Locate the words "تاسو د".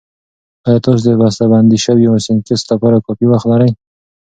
0.85-1.09